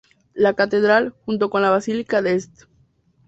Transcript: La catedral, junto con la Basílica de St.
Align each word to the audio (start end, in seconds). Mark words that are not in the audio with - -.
La 0.33 0.55
catedral, 0.55 1.13
junto 1.27 1.51
con 1.51 1.61
la 1.61 1.69
Basílica 1.69 2.23
de 2.23 2.33
St. 2.33 2.65